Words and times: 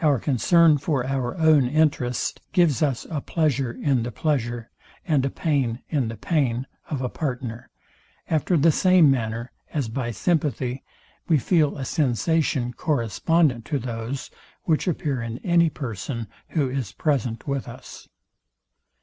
Our 0.00 0.18
concern 0.18 0.78
for 0.78 1.06
our 1.06 1.36
own 1.36 1.66
interest 1.68 2.40
gives 2.52 2.80
us 2.82 3.06
a 3.10 3.20
pleasure 3.20 3.70
in 3.70 4.02
the 4.02 4.10
pleasure, 4.10 4.70
and 5.06 5.26
a 5.26 5.30
pain 5.30 5.80
in 5.90 6.08
the 6.08 6.16
pain 6.16 6.66
of 6.88 7.02
a 7.02 7.10
partner, 7.10 7.68
after 8.30 8.56
the 8.56 8.72
same 8.72 9.10
manner 9.10 9.52
as 9.74 9.90
by 9.90 10.10
sympathy 10.10 10.84
we 11.28 11.36
feel 11.36 11.76
a 11.76 11.84
sensation 11.84 12.72
correspondent 12.72 13.66
to 13.66 13.78
those, 13.78 14.30
which 14.64 14.88
appear 14.88 15.20
in 15.20 15.36
any 15.44 15.68
person, 15.68 16.28
who 16.56 16.70
is 16.70 16.92
present 16.92 17.46
with 17.46 17.68
us. 17.68 18.08